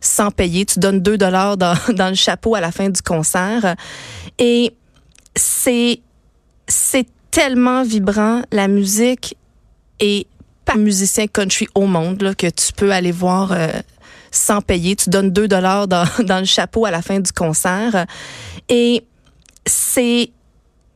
sans 0.03 0.31
payer, 0.31 0.65
tu 0.65 0.79
donnes 0.79 0.99
2 0.99 1.17
dollars 1.17 1.57
dans, 1.57 1.75
dans 1.93 2.09
le 2.09 2.15
chapeau 2.15 2.55
à 2.55 2.61
la 2.61 2.71
fin 2.71 2.89
du 2.89 3.01
concert. 3.01 3.75
Et 4.39 4.73
c'est 5.35 6.01
c'est 6.67 7.07
tellement 7.31 7.83
vibrant 7.83 8.41
la 8.51 8.67
musique 8.67 9.35
et 9.99 10.27
musicien 10.77 11.27
country 11.27 11.67
au 11.75 11.85
monde 11.85 12.21
là, 12.21 12.33
que 12.33 12.47
tu 12.47 12.73
peux 12.73 12.91
aller 12.91 13.11
voir 13.11 13.51
euh, 13.51 13.67
sans 14.31 14.61
payer. 14.61 14.95
Tu 14.95 15.09
donnes 15.09 15.31
2 15.31 15.47
dollars 15.47 15.87
dans, 15.87 16.05
dans 16.23 16.39
le 16.39 16.45
chapeau 16.45 16.85
à 16.85 16.91
la 16.91 17.01
fin 17.01 17.19
du 17.19 17.31
concert. 17.31 18.05
Et 18.69 19.03
c'est 19.65 20.31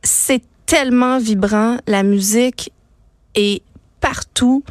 c'est 0.02 0.42
tellement 0.66 1.18
vibrant 1.18 1.78
la 1.86 2.02
musique 2.02 2.70
et 3.34 3.62
partout. 4.00 4.62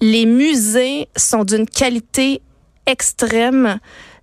Les 0.00 0.26
musées 0.26 1.08
sont 1.16 1.44
d'une 1.44 1.66
qualité 1.66 2.40
extrême. 2.86 3.78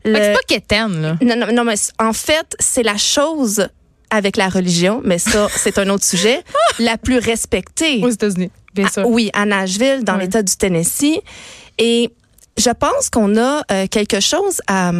Le- 0.05 0.15
C'est 0.15 0.33
pas 0.33 0.39
quétaine, 0.47 1.01
là. 1.01 1.17
non, 1.21 1.35
non, 1.35 1.53
non, 1.53 1.63
mais 1.63 1.75
en 1.99 2.13
fait, 2.13 2.55
c'est 2.59 2.83
la 2.83 2.97
chose 2.97 3.67
avec 4.09 4.35
la 4.35 4.49
religion, 4.49 5.01
mais 5.05 5.19
ça, 5.19 5.47
c'est 5.55 5.77
un 5.77 5.89
autre 5.89 6.03
sujet, 6.03 6.43
la 6.79 6.97
plus 6.97 7.17
respectée. 7.17 8.01
Aux 8.03 8.09
États-Unis, 8.09 8.51
bien 8.73 8.87
Ah, 8.95 9.03
oui, 9.05 9.29
à 9.33 9.45
Nashville, 9.45 10.03
dans 10.03 10.15
l'État 10.17 10.43
du 10.43 10.55
Tennessee. 10.55 11.19
Et 11.77 12.09
je 12.57 12.69
pense 12.69 13.09
qu'on 13.09 13.37
a 13.37 13.61
euh, 13.71 13.87
quelque 13.87 14.19
chose 14.19 14.61
à, 14.67 14.91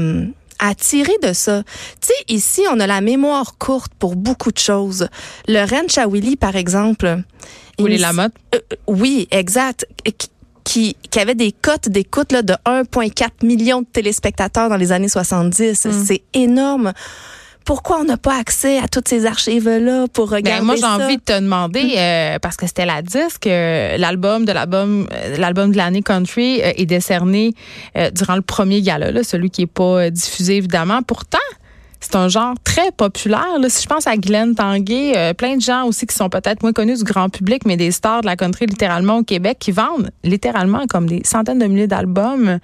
à 0.60 0.76
tirer 0.76 1.16
de 1.24 1.34
ça. 1.34 1.64
Tu 2.02 2.08
sais, 2.08 2.14
ici, 2.34 2.62
on 2.72 2.80
a 2.80 2.88
la 2.88 3.02
mémoire 3.02 3.58
courte 3.58 3.94
pour 4.00 4.16
beaucoup 4.16 4.52
de 4.52 4.58
choses. 4.60 5.08
Le 5.48 5.64
Ranch 5.70 5.98
à 5.98 6.08
Willy, 6.08 6.36
par 6.38 6.56
exemple. 6.56 7.22
Ou 7.80 7.88
les 7.88 7.96
il- 7.96 8.02
Lamotte. 8.02 8.34
euh, 8.56 8.60
oui, 8.88 9.28
exact. 9.32 9.86
Qui- 10.64 10.96
avait 11.18 11.36
des 11.36 11.52
cotes 11.52 11.90
d'écoute 11.90 12.32
là, 12.32 12.42
de 12.44 12.54
1,4 12.66 13.44
million 13.44 13.82
de 13.82 13.88
téléspectateurs 13.88 14.70
dans 14.70 14.78
les 14.78 14.92
années 14.94 15.10
70. 15.10 15.86
Mm. 15.86 16.06
C'est 16.06 16.22
énorme. 16.34 16.94
Pourquoi 17.66 18.00
on 18.00 18.04
n'a 18.04 18.18
pas 18.18 18.38
accès 18.38 18.80
à 18.80 18.88
toutes 18.88 19.08
ces 19.08 19.26
archives-là 19.26 20.08
pour 20.12 20.30
regarder 20.30 20.60
Ben, 20.60 20.66
moi, 20.66 20.76
j'ai 20.76 20.86
envie 20.86 21.18
de 21.18 21.22
te 21.22 21.40
demander, 21.40 21.94
euh, 21.98 22.40
parce 22.40 22.58
que 22.58 22.66
c'était 22.68 22.86
la 22.86 23.02
disque, 23.02 23.48
euh, 23.48 23.98
l'album 23.98 24.46
de 24.46 24.52
l'album 24.52 25.08
euh, 25.12 25.38
l'album 25.38 25.72
de 25.72 25.78
l'année 25.78 26.02
country 26.02 26.62
euh, 26.62 26.72
est 26.76 26.86
décerné 26.86 27.54
durant 28.14 28.36
le 28.36 28.42
premier 28.42 28.82
gala, 28.82 29.12
là, 29.12 29.24
celui 29.24 29.50
qui 29.50 29.64
est 29.64 29.68
pas 29.68 30.10
diffusé 30.10 30.58
évidemment. 30.58 31.02
Pourtant, 31.04 31.38
c'est 32.02 32.16
un 32.16 32.28
genre 32.28 32.56
très 32.64 32.92
populaire. 32.92 33.60
Là. 33.60 33.70
Si 33.70 33.84
je 33.84 33.88
pense 33.88 34.08
à 34.08 34.18
Glenn 34.18 34.56
Tanguay, 34.56 35.14
euh, 35.16 35.34
plein 35.34 35.56
de 35.56 35.62
gens 35.62 35.86
aussi 35.86 36.08
qui 36.08 36.16
sont 36.16 36.30
peut-être 36.30 36.64
moins 36.64 36.74
connus 36.74 36.98
du 36.98 37.04
grand 37.04 37.30
public, 37.30 37.62
mais 37.66 37.78
des 37.78 37.92
stars 37.92 38.22
de 38.22 38.26
la 38.26 38.36
country 38.36 38.66
littéralement 38.66 39.18
au 39.20 39.24
Québec, 39.24 39.58
qui 39.60 39.72
vendent 39.72 40.10
littéralement 40.24 40.88
comme 40.90 41.08
des 41.08 41.22
centaines 41.24 41.60
de 41.60 41.68
milliers 41.68 41.88
d'albums. 41.88 42.60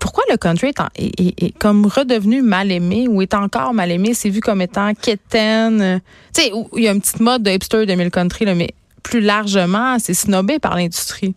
Pourquoi 0.00 0.24
le 0.30 0.36
country 0.36 0.72
est, 0.96 1.58
comme 1.58 1.86
redevenu 1.86 2.42
mal 2.42 2.70
aimé 2.70 3.06
ou 3.08 3.22
est 3.22 3.34
encore 3.34 3.74
mal 3.74 3.90
aimé? 3.90 4.14
C'est 4.14 4.28
vu 4.28 4.40
comme 4.40 4.60
étant 4.60 4.94
quétaine. 4.94 6.00
Tu 6.34 6.42
sais, 6.42 6.52
il 6.76 6.82
y 6.82 6.88
a 6.88 6.92
une 6.92 7.00
petite 7.00 7.20
mode 7.20 7.42
de 7.42 7.50
hipster 7.50 7.86
2000 7.86 8.10
country, 8.10 8.44
là, 8.44 8.54
mais 8.54 8.74
plus 9.02 9.20
largement, 9.20 9.98
c'est 9.98 10.14
snobé 10.14 10.58
par 10.58 10.76
l'industrie. 10.76 11.34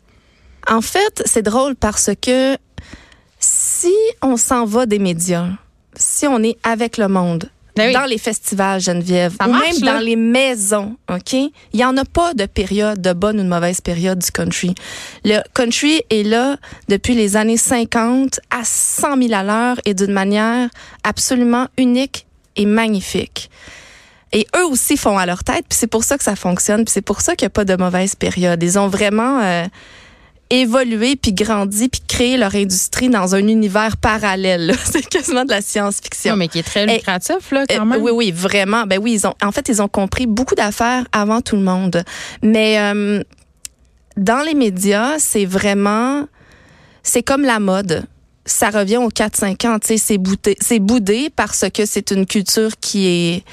En 0.67 0.81
fait, 0.81 1.21
c'est 1.25 1.41
drôle 1.41 1.75
parce 1.75 2.11
que 2.21 2.57
si 3.39 3.93
on 4.21 4.37
s'en 4.37 4.65
va 4.65 4.85
des 4.85 4.99
médias, 4.99 5.47
si 5.95 6.27
on 6.27 6.43
est 6.43 6.57
avec 6.63 6.97
le 6.97 7.07
monde, 7.07 7.49
oui. 7.87 7.93
dans 7.93 8.05
les 8.05 8.17
festivals, 8.17 8.79
Geneviève, 8.81 9.35
Ça 9.39 9.47
ou 9.47 9.51
marche, 9.51 9.75
même 9.75 9.83
là. 9.83 9.93
dans 9.93 9.99
les 9.99 10.15
maisons, 10.15 10.95
OK? 11.09 11.33
Il 11.33 11.51
n'y 11.73 11.85
en 11.85 11.95
a 11.97 12.05
pas 12.05 12.33
de 12.33 12.45
période, 12.45 13.01
de 13.01 13.13
bonne 13.13 13.39
ou 13.39 13.43
de 13.43 13.49
mauvaise 13.49 13.81
période 13.81 14.19
du 14.19 14.31
country. 14.31 14.75
Le 15.23 15.39
country 15.53 16.01
est 16.09 16.23
là 16.23 16.57
depuis 16.87 17.15
les 17.15 17.37
années 17.37 17.57
50 17.57 18.39
à 18.49 18.63
100 18.63 19.21
000 19.21 19.33
à 19.33 19.43
l'heure 19.43 19.77
et 19.85 19.93
d'une 19.93 20.11
manière 20.13 20.69
absolument 21.03 21.67
unique 21.77 22.25
et 22.55 22.65
magnifique. 22.65 23.49
Et 24.31 24.45
eux 24.55 24.65
aussi 24.65 24.95
font 24.95 25.17
à 25.17 25.25
leur 25.25 25.43
tête, 25.43 25.65
puis 25.67 25.77
c'est 25.77 25.87
pour 25.87 26.03
ça 26.03 26.17
que 26.17 26.23
ça 26.23 26.35
fonctionne, 26.35 26.85
puis 26.85 26.91
c'est 26.91 27.01
pour 27.01 27.21
ça 27.21 27.35
qu'il 27.35 27.45
n'y 27.45 27.47
a 27.47 27.51
pas 27.51 27.65
de 27.65 27.75
mauvaise 27.75 28.15
période. 28.15 28.61
Ils 28.61 28.77
ont 28.77 28.87
vraiment 28.87 29.39
euh, 29.41 29.65
évolué, 30.49 31.15
puis 31.15 31.33
grandi, 31.33 31.89
puis 31.89 32.01
créé 32.07 32.37
leur 32.37 32.55
industrie 32.55 33.09
dans 33.09 33.35
un 33.35 33.47
univers 33.47 33.97
parallèle. 33.97 34.75
C'est 34.85 35.07
quasiment 35.07 35.45
de 35.45 35.51
la 35.51 35.61
science-fiction. 35.61 36.31
Non, 36.31 36.37
mais 36.37 36.47
qui 36.47 36.59
est 36.59 36.63
très 36.63 36.85
lucratif, 36.85 37.51
là, 37.51 37.65
quand 37.69 37.81
Euh, 37.81 37.85
même. 37.85 38.01
oui, 38.01 38.11
oui, 38.11 38.31
vraiment. 38.31 38.85
Ben 38.85 38.99
oui, 39.01 39.13
ils 39.13 39.27
ont, 39.27 39.33
en 39.43 39.51
fait, 39.51 39.69
ils 39.69 39.81
ont 39.81 39.87
compris 39.87 40.25
beaucoup 40.25 40.55
d'affaires 40.55 41.05
avant 41.11 41.41
tout 41.41 41.55
le 41.55 41.61
monde. 41.61 42.03
Mais 42.41 42.79
euh, 42.79 43.21
dans 44.17 44.43
les 44.43 44.55
médias, 44.55 45.19
c'est 45.19 45.45
vraiment, 45.45 46.25
c'est 47.03 47.23
comme 47.23 47.43
la 47.43 47.59
mode. 47.59 48.05
Ça 48.45 48.71
revient 48.71 48.97
aux 48.97 49.09
4-5 49.09 49.67
ans. 49.67 49.77
Tu 49.79 49.89
sais, 49.89 49.97
c'est 49.97 50.17
boudé, 50.17 50.57
c'est 50.59 50.79
boudé 50.79 51.29
parce 51.35 51.65
que 51.71 51.85
c'est 51.85 52.09
une 52.09 52.25
culture 52.25 52.71
qui 52.81 53.05
est 53.07 53.43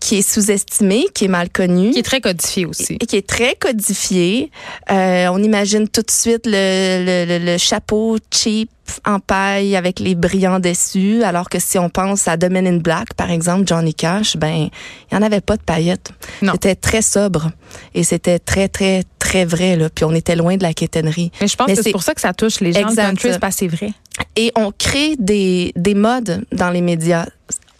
qui 0.00 0.16
est 0.18 0.22
sous-estimée, 0.22 1.04
qui 1.14 1.24
est 1.26 1.28
mal 1.28 1.48
connue 1.50 1.90
Qui 1.90 2.00
est 2.00 2.02
très 2.04 2.20
codifié 2.20 2.66
aussi. 2.66 2.94
et 3.00 3.06
qui 3.06 3.16
est 3.16 3.26
très 3.26 3.54
codifié. 3.54 4.50
Euh, 4.90 5.28
on 5.32 5.42
imagine 5.42 5.88
tout 5.88 6.02
de 6.02 6.10
suite 6.10 6.46
le, 6.46 7.04
le, 7.04 7.38
le- 7.38 7.44
le 7.44 7.58
chapeau 7.58 8.18
cheap 8.32 8.70
en 9.06 9.20
paille 9.20 9.76
avec 9.76 10.00
les 10.00 10.16
brillants 10.16 10.58
dessus, 10.58 11.22
alors 11.22 11.48
que 11.48 11.60
si 11.60 11.78
on 11.78 11.88
pense 11.88 12.26
à 12.26 12.36
The 12.36 12.50
Men 12.50 12.66
in 12.66 12.76
Black, 12.78 13.14
par 13.14 13.30
exemple, 13.30 13.62
Johnny 13.66 13.94
Cash, 13.94 14.36
ben 14.36 14.68
il 15.10 15.14
y 15.14 15.16
en 15.16 15.22
avait 15.22 15.40
pas 15.40 15.56
de 15.56 15.62
paillettes. 15.62 16.10
C'était 16.52 16.74
très 16.74 17.00
sobre 17.00 17.52
et 17.94 18.02
c'était 18.02 18.40
très 18.40 18.66
très 18.68 19.04
très 19.20 19.44
vrai 19.44 19.76
là. 19.76 19.88
Puis 19.90 20.04
on 20.04 20.12
était 20.12 20.34
loin 20.34 20.56
de 20.56 20.62
la 20.64 20.74
quétainerie. 20.74 21.30
Mais 21.40 21.46
je 21.46 21.54
pense 21.56 21.68
Mais 21.68 21.76
que 21.76 21.82
c'est 21.84 21.92
pour 21.92 22.02
ça 22.02 22.14
que 22.14 22.20
ça 22.20 22.32
touche 22.34 22.58
les 22.60 22.72
gens 22.72 22.80
Exact. 22.88 23.12
de 23.14 23.20
country, 23.20 23.48
c'est 23.52 23.68
vrai. 23.68 23.92
Et 24.34 24.50
on 24.56 24.72
crée 24.76 25.14
des, 25.18 25.72
des 25.76 25.94
modes 25.94 26.44
dans 26.52 26.70
les 26.70 26.80
médias. 26.80 27.26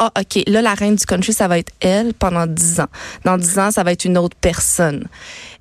Ah, 0.03 0.11
OK, 0.19 0.43
là, 0.47 0.63
la 0.63 0.73
reine 0.73 0.97
du 0.97 1.05
country, 1.05 1.35
ça 1.35 1.47
va 1.47 1.59
être 1.59 1.73
elle 1.81 2.15
pendant 2.15 2.47
10 2.47 2.81
ans. 2.81 2.87
Dans 3.27 3.37
10 3.37 3.59
ans, 3.59 3.71
ça 3.71 3.83
va 3.83 3.93
être 3.93 4.07
une 4.07 4.17
autre 4.17 4.35
personne. 4.41 5.07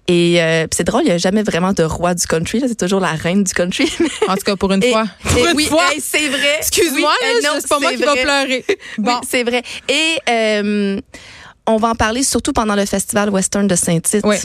Et 0.08 0.42
euh, 0.42 0.66
c'est 0.72 0.86
drôle, 0.86 1.02
il 1.04 1.08
n'y 1.08 1.12
a 1.12 1.18
jamais 1.18 1.44
vraiment 1.44 1.74
de 1.74 1.84
roi 1.84 2.14
du 2.16 2.26
country. 2.26 2.60
là. 2.62 2.68
C'est 2.70 2.80
toujours 2.80 3.02
la 3.02 3.12
reine 3.12 3.44
du 3.44 3.54
country. 3.54 3.92
En 4.30 4.36
tout 4.36 4.44
cas, 4.46 4.56
pour 4.56 4.72
une 4.72 4.82
Et- 4.84 4.92
fois. 4.92 5.04
Pour 5.24 5.38
et 5.46 5.52
une 5.52 5.58
oui, 5.58 5.66
fois. 5.66 5.84
hey, 5.92 6.00
c'est 6.02 6.30
vrai. 6.30 6.56
Excuse-moi, 6.60 7.12
Oui, 7.22 7.42
non, 7.44 7.50
c'est 7.60 7.68
pas 7.68 7.80
moi 7.80 7.90
c'est 7.92 7.98
qui 7.98 8.04
va 8.04 8.14
vrai. 8.14 8.24
pleurer. 8.24 8.66
Bon. 8.98 9.12
Oui, 9.12 9.28
c'est 9.30 9.44
vrai. 9.44 9.62
Et 9.90 10.18
euh, 10.30 11.02
on 11.68 11.76
va 11.78 11.90
en 11.90 11.96
parler 11.96 12.24
surtout 12.24 12.54
pendant 12.54 12.76
le 12.76 12.86
festival 12.86 13.30
western 13.30 13.68
de 13.68 13.76
Saint-Tite. 13.76 14.22
Oui. 14.24 14.38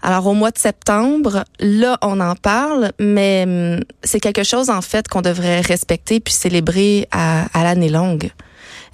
Alors 0.00 0.26
au 0.28 0.32
mois 0.32 0.50
de 0.52 0.58
septembre, 0.58 1.44
là 1.60 1.98
on 2.02 2.20
en 2.20 2.36
parle, 2.36 2.92
mais 3.00 3.44
hum, 3.46 3.80
c'est 4.04 4.20
quelque 4.20 4.44
chose 4.44 4.70
en 4.70 4.80
fait 4.80 5.08
qu'on 5.08 5.22
devrait 5.22 5.60
respecter 5.60 6.20
puis 6.20 6.32
célébrer 6.32 7.08
à, 7.10 7.46
à 7.52 7.64
l'année 7.64 7.88
longue. 7.88 8.30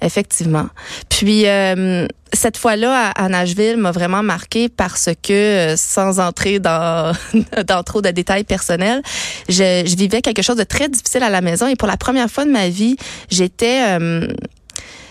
Effectivement. 0.01 0.67
Puis 1.09 1.47
euh, 1.47 2.07
cette 2.33 2.57
fois-là 2.57 3.11
à, 3.15 3.25
à 3.25 3.29
Nashville 3.29 3.77
m'a 3.77 3.91
vraiment 3.91 4.23
marqué 4.23 4.69
parce 4.69 5.09
que 5.23 5.33
euh, 5.33 5.75
sans 5.77 6.19
entrer 6.19 6.59
dans 6.59 7.13
dans 7.67 7.83
trop 7.83 8.01
de 8.01 8.09
détails 8.09 8.43
personnels, 8.43 9.01
je, 9.49 9.83
je 9.85 9.95
vivais 9.95 10.21
quelque 10.21 10.41
chose 10.41 10.57
de 10.57 10.63
très 10.63 10.89
difficile 10.89 11.23
à 11.23 11.29
la 11.29 11.41
maison 11.41 11.67
et 11.67 11.75
pour 11.75 11.87
la 11.87 11.97
première 11.97 12.29
fois 12.29 12.45
de 12.45 12.51
ma 12.51 12.67
vie, 12.69 12.97
j'étais 13.29 13.83
euh, 13.99 14.27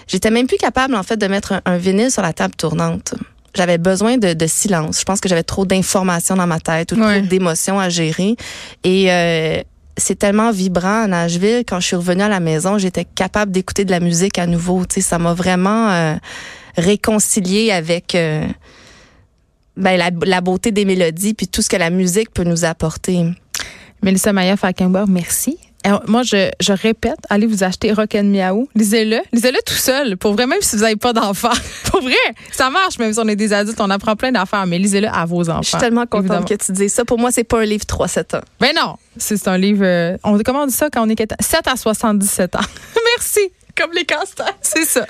j'étais 0.06 0.30
même 0.30 0.46
plus 0.46 0.58
capable 0.58 0.94
en 0.94 1.02
fait 1.02 1.16
de 1.16 1.26
mettre 1.26 1.52
un, 1.52 1.62
un 1.64 1.76
vinyle 1.78 2.10
sur 2.10 2.22
la 2.22 2.32
table 2.32 2.54
tournante. 2.56 3.14
J'avais 3.56 3.78
besoin 3.78 4.16
de, 4.18 4.32
de 4.32 4.46
silence. 4.48 4.98
Je 4.98 5.04
pense 5.04 5.20
que 5.20 5.28
j'avais 5.28 5.44
trop 5.44 5.64
d'informations 5.64 6.34
dans 6.34 6.46
ma 6.48 6.58
tête 6.58 6.90
ou 6.90 6.96
Ouais. 6.96 7.18
trop 7.20 7.26
d'émotions 7.28 7.78
à 7.78 7.88
gérer 7.88 8.34
et 8.82 9.12
euh, 9.12 9.62
c'est 9.96 10.18
tellement 10.18 10.50
vibrant 10.50 11.04
à 11.04 11.06
Nashville. 11.06 11.64
Quand 11.66 11.80
je 11.80 11.86
suis 11.86 11.96
revenue 11.96 12.22
à 12.22 12.28
la 12.28 12.40
maison, 12.40 12.78
j'étais 12.78 13.04
capable 13.04 13.52
d'écouter 13.52 13.84
de 13.84 13.90
la 13.90 14.00
musique 14.00 14.38
à 14.38 14.46
nouveau. 14.46 14.84
Tu 14.86 14.96
sais, 14.96 15.00
ça 15.00 15.18
m'a 15.18 15.34
vraiment 15.34 15.90
euh, 15.90 16.14
réconciliée 16.76 17.70
avec 17.70 18.14
euh, 18.14 18.46
ben, 19.76 19.96
la, 19.96 20.40
beauté 20.40 20.72
des 20.72 20.84
mélodies 20.84 21.34
puis 21.34 21.48
tout 21.48 21.62
ce 21.62 21.68
que 21.68 21.76
la 21.76 21.90
musique 21.90 22.32
peut 22.32 22.44
nous 22.44 22.64
apporter. 22.64 23.24
Mélissa 24.02 24.32
Maya 24.32 24.56
Falkenberg, 24.56 25.08
merci. 25.08 25.58
Alors, 25.84 26.02
moi, 26.06 26.22
je, 26.22 26.50
je 26.60 26.72
répète, 26.72 27.18
allez 27.28 27.46
vous 27.46 27.62
acheter 27.62 27.92
Rock 27.92 28.14
and 28.14 28.24
Miaou. 28.24 28.68
Lisez-le. 28.74 29.18
Lisez-le 29.32 29.58
tout 29.66 29.74
seul. 29.74 30.16
Pour 30.16 30.32
vrai, 30.32 30.46
même 30.46 30.60
si 30.62 30.76
vous 30.76 30.82
n'avez 30.82 30.96
pas 30.96 31.12
d'enfants. 31.12 31.52
Pour 31.90 32.00
vrai, 32.00 32.14
ça 32.52 32.70
marche, 32.70 32.98
même 32.98 33.12
si 33.12 33.18
on 33.20 33.28
est 33.28 33.36
des 33.36 33.52
adultes, 33.52 33.80
on 33.80 33.90
apprend 33.90 34.16
plein 34.16 34.32
d'affaires, 34.32 34.66
mais 34.66 34.78
lisez-le 34.78 35.08
à 35.08 35.26
vos 35.26 35.48
enfants. 35.50 35.60
Je 35.62 35.68
suis 35.68 35.78
tellement 35.78 36.06
contente 36.06 36.20
évidemment. 36.24 36.46
que 36.46 36.54
tu 36.54 36.72
dises 36.72 36.92
ça. 36.94 37.04
Pour 37.04 37.18
moi, 37.18 37.30
c'est 37.30 37.44
pas 37.44 37.60
un 37.60 37.64
livre 37.66 37.84
3-7 37.84 38.36
ans. 38.36 38.40
Ben 38.60 38.72
non, 38.74 38.96
c'est 39.18 39.46
un 39.46 39.58
livre. 39.58 39.84
euh, 39.84 40.16
on 40.24 40.38
comment 40.38 40.62
on 40.62 40.66
dit 40.66 40.72
ça 40.74 40.88
quand 40.90 41.06
on 41.06 41.10
est 41.10 41.20
7 41.40 41.68
à 41.68 41.76
77 41.76 42.56
ans? 42.56 42.60
Merci. 43.18 43.40
Comme 43.76 43.92
les 43.92 44.04
casse 44.04 44.34
C'est 44.62 44.84
ça. 44.86 45.04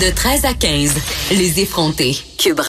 De 0.00 0.10
13 0.14 0.44
à 0.46 0.54
15, 0.54 0.94
les 1.32 1.60
effrontés. 1.60 2.16
Cube 2.38 2.60